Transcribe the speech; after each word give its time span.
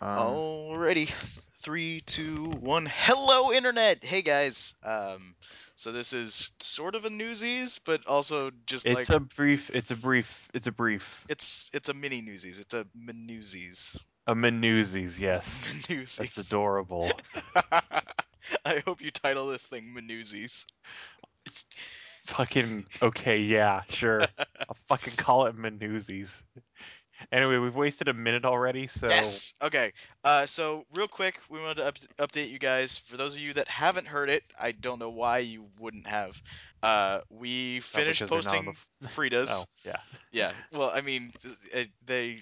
Um, 0.00 0.16
Alrighty. 0.16 1.10
Three, 1.62 2.00
two, 2.00 2.50
one. 2.50 2.88
Hello, 2.90 3.52
Internet! 3.52 4.02
Hey, 4.02 4.22
guys. 4.22 4.74
Um, 4.82 5.34
so 5.76 5.92
this 5.92 6.14
is 6.14 6.52
sort 6.60 6.94
of 6.94 7.04
a 7.04 7.10
newsies, 7.10 7.80
but 7.80 8.06
also 8.06 8.50
just 8.66 8.86
it's 8.86 9.10
like 9.10 9.10
a 9.10 9.20
brief. 9.20 9.70
It's 9.74 9.90
a 9.90 9.96
brief. 9.96 10.48
It's 10.54 10.66
a 10.66 10.72
brief. 10.72 11.26
it's 11.28 11.70
it's 11.74 11.90
a 11.90 11.94
mini 11.94 12.22
newsies. 12.22 12.58
It's 12.60 12.72
a 12.72 12.86
minewsies. 12.94 13.96
A 14.26 14.34
Menuzzies, 14.34 15.18
yes. 15.18 15.72
That's 15.72 15.88
Minewsies. 15.88 16.38
adorable. 16.38 17.10
I 18.64 18.82
hope 18.86 19.02
you 19.02 19.10
title 19.10 19.48
this 19.48 19.66
thing 19.66 19.92
Minewsies. 19.92 20.66
Fucking 22.26 22.84
okay, 23.02 23.38
yeah, 23.38 23.82
sure. 23.88 24.20
I'll 24.38 24.76
fucking 24.88 25.14
call 25.16 25.46
it 25.46 25.56
Menuzzies. 25.56 26.42
Anyway, 27.32 27.58
we've 27.58 27.76
wasted 27.76 28.08
a 28.08 28.12
minute 28.12 28.44
already, 28.44 28.88
so 28.88 29.06
Yes. 29.06 29.54
Okay. 29.62 29.92
Uh, 30.24 30.46
so 30.46 30.84
real 30.94 31.06
quick, 31.06 31.38
we 31.48 31.60
wanted 31.60 31.76
to 31.76 31.86
up- 31.86 32.28
update 32.30 32.50
you 32.50 32.58
guys. 32.58 32.98
For 32.98 33.16
those 33.16 33.34
of 33.34 33.40
you 33.40 33.52
that 33.52 33.68
haven't 33.68 34.08
heard 34.08 34.28
it, 34.30 34.42
I 34.58 34.72
don't 34.72 34.98
know 34.98 35.10
why 35.10 35.38
you 35.38 35.66
wouldn't 35.78 36.08
have. 36.08 36.42
Uh, 36.82 37.20
we 37.30 37.80
finished 37.80 38.20
not 38.22 38.32
on 38.32 38.42
the. 38.42 38.72
posting 38.72 38.76
Frieda's. 39.08 39.50
Oh, 39.52 39.64
yeah. 39.84 40.00
Yeah. 40.32 40.52
Well, 40.72 40.90
I 40.92 41.02
mean, 41.02 41.32
uh, 41.74 41.84
they. 42.04 42.40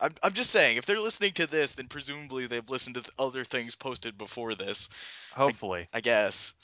I'm 0.00 0.14
I'm 0.22 0.32
just 0.32 0.50
saying, 0.50 0.78
if 0.78 0.86
they're 0.86 1.00
listening 1.00 1.32
to 1.34 1.46
this, 1.46 1.74
then 1.74 1.86
presumably 1.86 2.46
they've 2.46 2.68
listened 2.68 2.96
to 2.96 3.10
other 3.18 3.44
things 3.44 3.76
posted 3.76 4.18
before 4.18 4.54
this. 4.54 4.88
I 5.36 5.40
Hopefully, 5.40 5.88
I 5.92 6.00
guess. 6.00 6.54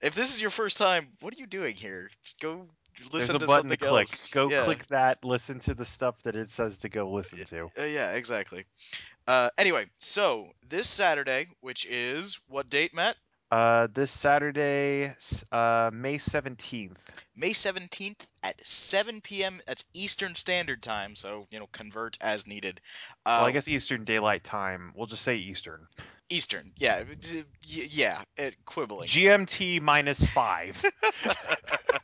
If 0.00 0.14
this 0.14 0.32
is 0.32 0.40
your 0.40 0.50
first 0.50 0.78
time, 0.78 1.08
what 1.20 1.34
are 1.34 1.40
you 1.40 1.46
doing 1.46 1.74
here? 1.74 2.08
Just 2.22 2.40
go 2.40 2.68
there's 3.12 3.30
a 3.30 3.32
to 3.34 3.38
button 3.40 3.48
to 3.48 3.50
something 3.52 3.78
click. 3.78 3.88
else. 4.08 4.32
Go 4.32 4.50
Yeah. 4.50 4.64
click 4.64 4.86
that. 4.88 5.24
Listen 5.24 5.58
to 5.60 5.74
the 5.74 5.84
stuff 5.84 6.20
that 6.22 6.36
it 6.36 6.50
says 6.50 6.78
to 6.78 6.88
go 6.88 7.08
listen 7.10 7.44
to. 7.44 7.66
Uh, 7.78 7.84
yeah. 7.84 8.12
Exactly. 8.12 8.64
Uh, 9.26 9.50
anyway, 9.58 9.86
so 9.98 10.50
this 10.68 10.88
Saturday, 10.88 11.48
which 11.60 11.86
is 11.86 12.40
what 12.48 12.68
date, 12.70 12.94
Matt? 12.94 13.16
Uh, 13.50 13.88
this 13.92 14.10
Saturday, 14.10 15.12
uh, 15.52 15.90
May 15.92 16.18
seventeenth. 16.18 17.10
May 17.34 17.50
17th 17.52 18.26
at 18.42 18.66
7 18.66 19.20
p.m. 19.20 19.60
That's 19.66 19.84
Eastern 19.94 20.34
Standard 20.34 20.82
Time, 20.82 21.14
so, 21.14 21.46
you 21.50 21.58
know, 21.60 21.68
convert 21.72 22.18
as 22.20 22.46
needed. 22.46 22.80
Well, 23.24 23.44
I 23.44 23.48
Uh, 23.48 23.52
guess 23.52 23.68
Eastern 23.68 24.04
Daylight 24.04 24.42
Time. 24.44 24.92
We'll 24.94 25.06
just 25.06 25.22
say 25.22 25.36
Eastern. 25.36 25.86
Eastern, 26.28 26.72
yeah, 26.76 27.04
yeah, 27.62 28.22
it, 28.36 28.56
quibbling. 28.66 29.08
GMT 29.08 29.80
minus 29.80 30.22
five. 30.32 30.84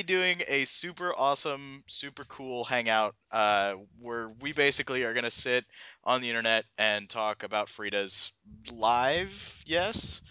Be 0.00 0.04
doing 0.04 0.40
a 0.48 0.64
super 0.64 1.12
awesome, 1.14 1.84
super 1.86 2.24
cool 2.24 2.64
hangout, 2.64 3.14
uh, 3.30 3.74
where 4.00 4.30
we 4.40 4.54
basically 4.54 5.04
are 5.04 5.12
gonna 5.12 5.30
sit 5.30 5.66
on 6.02 6.22
the 6.22 6.28
internet 6.30 6.64
and 6.78 7.06
talk 7.06 7.42
about 7.42 7.68
Frieda's 7.68 8.32
live. 8.72 9.62
Yes. 9.66 10.22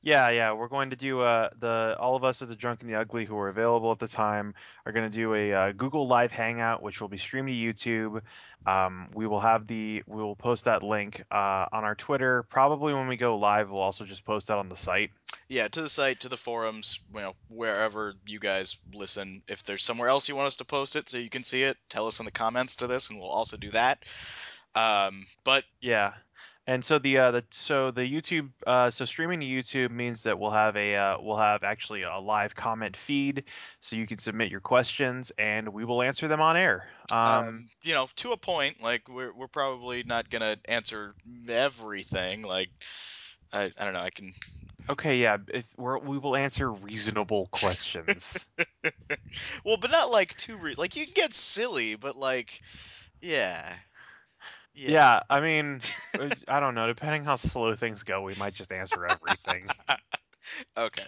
Yeah, 0.00 0.30
yeah, 0.30 0.52
we're 0.52 0.68
going 0.68 0.88
to 0.90 0.96
do 0.96 1.20
uh 1.20 1.50
the 1.58 1.94
all 2.00 2.16
of 2.16 2.24
us 2.24 2.40
at 2.40 2.48
the 2.48 2.56
Drunk 2.56 2.80
and 2.80 2.88
the 2.88 2.94
Ugly 2.94 3.26
who 3.26 3.36
are 3.36 3.50
available 3.50 3.92
at 3.92 3.98
the 3.98 4.08
time 4.08 4.54
are 4.86 4.92
going 4.92 5.10
to 5.10 5.14
do 5.14 5.34
a 5.34 5.52
uh, 5.52 5.72
Google 5.72 6.08
Live 6.08 6.32
Hangout, 6.32 6.82
which 6.82 7.02
will 7.02 7.08
be 7.08 7.18
streamed 7.18 7.48
to 7.48 7.54
YouTube. 7.54 8.22
Um, 8.64 9.08
we 9.12 9.26
will 9.26 9.40
have 9.40 9.66
the 9.66 10.02
we 10.06 10.22
will 10.22 10.36
post 10.36 10.64
that 10.64 10.82
link 10.82 11.22
uh, 11.30 11.66
on 11.70 11.84
our 11.84 11.94
Twitter. 11.94 12.44
Probably 12.44 12.94
when 12.94 13.08
we 13.08 13.18
go 13.18 13.36
live, 13.36 13.70
we'll 13.70 13.82
also 13.82 14.06
just 14.06 14.24
post 14.24 14.46
that 14.46 14.56
on 14.56 14.70
the 14.70 14.76
site. 14.76 15.10
Yeah, 15.52 15.68
to 15.68 15.82
the 15.82 15.88
site, 15.88 16.20
to 16.20 16.30
the 16.30 16.36
forums, 16.38 17.00
you 17.14 17.20
know, 17.20 17.34
wherever 17.50 18.14
you 18.26 18.38
guys 18.38 18.78
listen. 18.94 19.42
If 19.48 19.62
there's 19.64 19.84
somewhere 19.84 20.08
else 20.08 20.26
you 20.26 20.34
want 20.34 20.46
us 20.46 20.56
to 20.56 20.64
post 20.64 20.96
it 20.96 21.10
so 21.10 21.18
you 21.18 21.28
can 21.28 21.44
see 21.44 21.62
it, 21.62 21.76
tell 21.90 22.06
us 22.06 22.20
in 22.20 22.24
the 22.24 22.32
comments 22.32 22.76
to 22.76 22.86
this, 22.86 23.10
and 23.10 23.18
we'll 23.18 23.28
also 23.28 23.58
do 23.58 23.70
that. 23.70 24.02
Um, 24.74 25.26
but 25.44 25.64
Yeah. 25.82 26.14
And 26.66 26.82
so 26.82 26.98
the 26.98 27.18
uh 27.18 27.30
the 27.32 27.44
so 27.50 27.90
the 27.90 28.08
YouTube 28.08 28.48
uh 28.66 28.88
so 28.88 29.04
streaming 29.04 29.40
to 29.40 29.46
YouTube 29.46 29.90
means 29.90 30.22
that 30.22 30.38
we'll 30.38 30.52
have 30.52 30.76
a 30.76 30.94
uh, 30.94 31.16
we'll 31.20 31.36
have 31.36 31.64
actually 31.64 32.02
a 32.02 32.18
live 32.18 32.54
comment 32.54 32.96
feed 32.96 33.44
so 33.80 33.96
you 33.96 34.06
can 34.06 34.18
submit 34.18 34.48
your 34.48 34.60
questions 34.60 35.32
and 35.38 35.68
we 35.68 35.84
will 35.84 36.02
answer 36.02 36.28
them 36.28 36.40
on 36.40 36.56
air. 36.56 36.88
Um 37.10 37.18
um, 37.18 37.68
you 37.82 37.94
know, 37.94 38.08
to 38.16 38.30
a 38.30 38.36
point, 38.36 38.80
like 38.80 39.08
we're 39.08 39.34
we're 39.34 39.48
probably 39.48 40.04
not 40.04 40.30
gonna 40.30 40.56
answer 40.66 41.14
everything. 41.48 42.42
Like, 42.42 42.70
I 43.52 43.72
I 43.76 43.84
don't 43.84 43.92
know, 43.92 44.00
I 44.00 44.10
can. 44.10 44.32
Okay, 44.88 45.18
yeah, 45.18 45.38
if 45.52 45.66
we're, 45.76 45.98
we 45.98 46.18
will 46.18 46.36
answer 46.36 46.70
reasonable 46.70 47.46
questions. 47.50 48.46
well, 49.64 49.76
but 49.76 49.90
not 49.90 50.10
like 50.10 50.36
too 50.36 50.56
re- 50.56 50.74
like 50.76 50.96
you 50.96 51.04
can 51.04 51.14
get 51.14 51.34
silly, 51.34 51.94
but 51.94 52.16
like, 52.16 52.60
yeah, 53.20 53.74
yeah. 54.74 54.90
Yeah, 54.92 55.20
I 55.30 55.40
mean, 55.40 55.80
uh, 56.18 56.30
I 56.48 56.60
don't 56.60 56.74
know, 56.74 56.86
depending 56.86 57.24
how 57.24 57.36
slow 57.36 57.74
things 57.74 58.02
go, 58.02 58.22
we 58.22 58.34
might 58.34 58.54
just 58.54 58.72
answer 58.72 59.06
everything. 59.06 59.74
okay. 60.76 61.04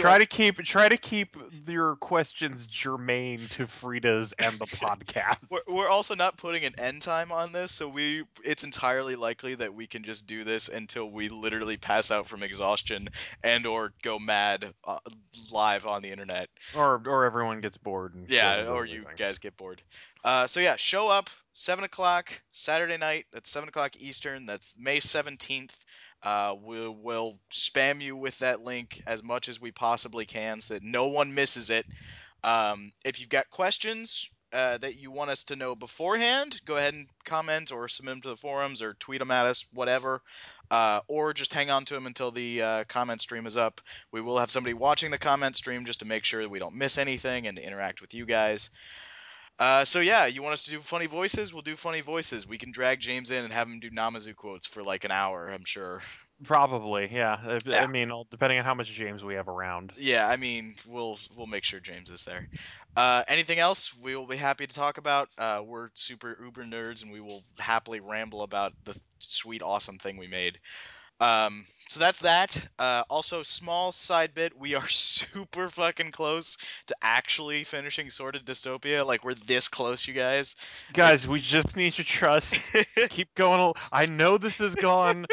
Try 0.00 0.18
to 0.18 0.26
keep 0.26 0.56
try 0.58 0.88
to 0.88 0.96
keep 0.96 1.36
your 1.66 1.96
questions 1.96 2.66
germane 2.66 3.38
to 3.50 3.66
Frieda's 3.66 4.32
and 4.38 4.54
the 4.54 4.66
We're, 4.82 4.88
podcast. 4.88 5.58
we're 5.68 5.88
also 5.88 6.14
not 6.14 6.36
putting 6.36 6.64
an 6.64 6.74
end 6.78 7.02
time 7.02 7.32
on 7.32 7.52
this, 7.52 7.72
so 7.72 7.88
we 7.88 8.24
it's 8.44 8.64
entirely 8.64 9.16
likely 9.16 9.56
that 9.56 9.74
we 9.74 9.86
can 9.86 10.04
just 10.04 10.26
do 10.26 10.44
this 10.44 10.68
until 10.68 11.10
we 11.10 11.28
literally 11.28 11.76
pass 11.76 12.10
out 12.10 12.26
from 12.26 12.42
exhaustion 12.42 13.08
and 13.42 13.66
or 13.66 13.92
go 14.02 14.18
mad 14.18 14.72
uh, 14.84 14.98
live 15.50 15.86
on 15.86 16.02
the 16.02 16.10
internet. 16.10 16.48
Or 16.76 17.02
or 17.06 17.24
everyone 17.24 17.60
gets 17.60 17.76
bored 17.76 18.14
and 18.14 18.28
Yeah, 18.28 18.68
or 18.68 18.86
you 18.86 19.02
things. 19.04 19.18
guys 19.18 19.38
get 19.38 19.56
bored. 19.56 19.82
Uh, 20.24 20.46
so 20.46 20.60
yeah, 20.60 20.76
show 20.76 21.08
up 21.08 21.28
seven 21.54 21.84
o'clock 21.84 22.32
Saturday 22.52 22.96
night. 22.96 23.26
That's 23.32 23.50
seven 23.50 23.68
o'clock 23.68 23.92
Eastern. 23.98 24.46
That's 24.46 24.74
May 24.78 25.00
seventeenth. 25.00 25.84
Uh, 26.22 26.54
we'll 26.60 26.94
we'll 26.94 27.38
spam 27.50 28.00
you 28.00 28.16
with 28.16 28.38
that 28.38 28.62
link 28.62 29.02
as 29.06 29.22
much 29.22 29.48
as 29.48 29.60
we 29.60 29.72
possibly 29.72 30.24
can 30.24 30.60
so 30.60 30.74
that 30.74 30.82
no 30.82 31.08
one 31.08 31.34
misses 31.34 31.70
it. 31.70 31.86
Um, 32.44 32.92
if 33.04 33.20
you've 33.20 33.28
got 33.28 33.50
questions 33.50 34.30
uh, 34.52 34.78
that 34.78 34.96
you 34.96 35.10
want 35.10 35.30
us 35.30 35.44
to 35.44 35.56
know 35.56 35.74
beforehand, 35.74 36.60
go 36.64 36.76
ahead 36.76 36.94
and 36.94 37.06
comment 37.24 37.72
or 37.72 37.88
submit 37.88 38.12
them 38.12 38.20
to 38.22 38.28
the 38.28 38.36
forums 38.36 38.82
or 38.82 38.94
tweet 38.94 39.18
them 39.18 39.30
at 39.30 39.46
us, 39.46 39.66
whatever. 39.72 40.20
Uh, 40.70 41.00
or 41.08 41.32
just 41.32 41.54
hang 41.54 41.70
on 41.70 41.84
to 41.84 41.94
them 41.94 42.06
until 42.06 42.30
the 42.30 42.62
uh, 42.62 42.84
comment 42.84 43.20
stream 43.20 43.46
is 43.46 43.56
up. 43.56 43.80
We 44.10 44.20
will 44.20 44.38
have 44.38 44.50
somebody 44.50 44.74
watching 44.74 45.10
the 45.10 45.18
comment 45.18 45.56
stream 45.56 45.84
just 45.84 46.00
to 46.00 46.06
make 46.06 46.24
sure 46.24 46.42
that 46.42 46.50
we 46.50 46.58
don't 46.58 46.76
miss 46.76 46.98
anything 46.98 47.46
and 47.46 47.56
to 47.56 47.66
interact 47.66 48.00
with 48.00 48.14
you 48.14 48.26
guys. 48.26 48.70
Uh, 49.58 49.84
so 49.84 50.00
yeah, 50.00 50.26
you 50.26 50.42
want 50.42 50.54
us 50.54 50.64
to 50.64 50.70
do 50.70 50.80
funny 50.80 51.06
voices? 51.06 51.52
We'll 51.52 51.62
do 51.62 51.76
funny 51.76 52.00
voices. 52.00 52.46
We 52.46 52.58
can 52.58 52.72
drag 52.72 53.00
James 53.00 53.30
in 53.30 53.44
and 53.44 53.52
have 53.52 53.68
him 53.68 53.80
do 53.80 53.90
Namazu 53.90 54.34
quotes 54.34 54.66
for 54.66 54.82
like 54.82 55.04
an 55.04 55.10
hour. 55.12 55.50
I'm 55.52 55.64
sure. 55.64 56.02
Probably, 56.44 57.08
yeah. 57.12 57.58
I, 57.70 57.76
I 57.76 57.86
mean, 57.86 58.10
depending 58.30 58.58
on 58.58 58.64
how 58.64 58.74
much 58.74 58.92
James 58.92 59.22
we 59.22 59.34
have 59.34 59.48
around. 59.48 59.92
Yeah, 59.96 60.26
I 60.26 60.36
mean, 60.36 60.74
we'll 60.88 61.16
we'll 61.36 61.46
make 61.46 61.62
sure 61.62 61.78
James 61.78 62.10
is 62.10 62.24
there. 62.24 62.48
Uh, 62.96 63.22
anything 63.28 63.60
else 63.60 63.96
we 64.02 64.16
will 64.16 64.26
be 64.26 64.36
happy 64.36 64.66
to 64.66 64.74
talk 64.74 64.98
about. 64.98 65.28
Uh, 65.38 65.62
we're 65.64 65.90
super 65.94 66.36
uber 66.42 66.64
nerds, 66.64 67.04
and 67.04 67.12
we 67.12 67.20
will 67.20 67.44
happily 67.58 68.00
ramble 68.00 68.42
about 68.42 68.72
the 68.84 68.98
sweet, 69.20 69.62
awesome 69.62 69.98
thing 69.98 70.16
we 70.16 70.26
made. 70.26 70.58
Um, 71.22 71.64
so 71.88 72.00
that's 72.00 72.20
that. 72.20 72.66
Uh, 72.78 73.02
also, 73.10 73.42
small 73.42 73.92
side 73.92 74.34
bit: 74.34 74.58
we 74.58 74.74
are 74.74 74.88
super 74.88 75.68
fucking 75.68 76.10
close 76.12 76.56
to 76.86 76.96
actually 77.02 77.64
finishing 77.64 78.10
Sorted 78.10 78.46
Dystopia. 78.46 79.06
Like 79.06 79.24
we're 79.24 79.34
this 79.34 79.68
close, 79.68 80.08
you 80.08 80.14
guys. 80.14 80.56
Guys, 80.94 81.28
we 81.28 81.40
just 81.40 81.76
need 81.76 81.98
your 81.98 82.04
trust. 82.06 82.70
Keep 83.10 83.34
going. 83.34 83.74
I 83.92 84.06
know 84.06 84.38
this 84.38 84.58
has 84.58 84.74
gone 84.74 85.26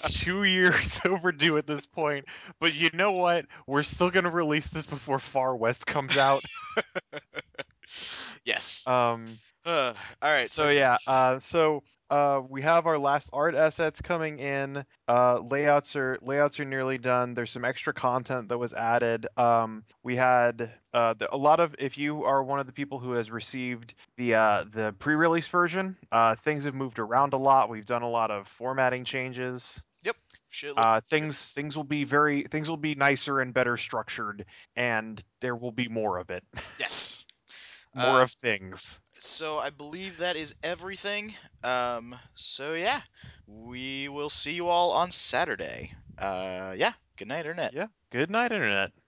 two 0.00 0.44
years 0.44 1.00
overdue 1.06 1.56
at 1.56 1.66
this 1.66 1.86
point, 1.86 2.26
but 2.60 2.78
you 2.78 2.90
know 2.92 3.12
what? 3.12 3.46
We're 3.66 3.82
still 3.82 4.10
gonna 4.10 4.30
release 4.30 4.68
this 4.68 4.86
before 4.86 5.18
Far 5.18 5.56
West 5.56 5.86
comes 5.86 6.18
out. 6.18 6.42
yes. 8.44 8.86
Um, 8.86 9.38
Uh, 9.64 9.94
all 10.22 10.32
right. 10.32 10.50
So 10.50 10.64
So 10.64 10.68
yeah, 10.70 10.98
uh, 11.06 11.38
so 11.40 11.82
uh, 12.14 12.40
we 12.48 12.62
have 12.62 12.86
our 12.86 12.96
last 12.98 13.30
art 13.32 13.56
assets 13.56 14.00
coming 14.00 14.38
in. 14.38 14.84
Uh, 15.08 15.40
layouts 15.40 15.96
are 15.96 16.16
layouts 16.22 16.60
are 16.60 16.64
nearly 16.64 16.96
done. 16.96 17.34
There's 17.34 17.50
some 17.50 17.64
extra 17.64 17.92
content 17.92 18.48
that 18.50 18.58
was 18.58 18.72
added. 18.72 19.26
Um, 19.36 19.84
we 20.04 20.14
had 20.14 20.72
uh, 20.92 21.14
the, 21.14 21.34
a 21.34 21.36
lot 21.36 21.58
of. 21.58 21.74
If 21.78 21.98
you 21.98 22.22
are 22.24 22.42
one 22.44 22.60
of 22.60 22.66
the 22.66 22.72
people 22.72 23.00
who 23.00 23.12
has 23.12 23.30
received 23.32 23.94
the 24.16 24.36
uh, 24.36 24.64
the 24.70 24.94
pre-release 25.00 25.48
version, 25.48 25.96
uh, 26.12 26.36
things 26.36 26.64
have 26.66 26.74
moved 26.74 27.00
around 27.00 27.32
a 27.32 27.36
lot. 27.38 27.68
We've 27.68 27.84
done 27.84 28.02
a 28.02 28.10
lot 28.10 28.30
of 28.30 28.46
formatting 28.46 29.04
changes. 29.04 29.82
yep. 30.04 30.14
Shit. 30.48 30.74
Uh, 30.76 31.00
things 31.00 31.50
things 31.50 31.76
will 31.76 31.82
be 31.82 32.04
very 32.04 32.44
things 32.44 32.70
will 32.70 32.76
be 32.76 32.94
nicer 32.94 33.40
and 33.40 33.52
better 33.52 33.76
structured, 33.76 34.44
and 34.76 35.20
there 35.40 35.56
will 35.56 35.72
be 35.72 35.88
more 35.88 36.18
of 36.18 36.30
it, 36.30 36.44
Yes. 36.78 37.24
more 37.94 38.20
Uh, 38.20 38.22
of 38.22 38.30
things. 38.30 39.00
So 39.24 39.58
I 39.58 39.70
believe 39.70 40.18
that 40.18 40.36
is 40.36 40.54
everything. 40.62 41.34
Um, 41.62 42.14
so 42.34 42.74
yeah, 42.74 43.00
we 43.46 44.08
will 44.08 44.30
see 44.30 44.54
you 44.54 44.68
all 44.68 44.92
on 44.92 45.10
Saturday. 45.10 45.92
Uh, 46.18 46.74
yeah. 46.76 46.92
Good 47.16 47.28
night, 47.28 47.40
Internet. 47.40 47.74
Yeah. 47.74 47.86
Good 48.10 48.30
night, 48.30 48.52
internet. 48.52 48.94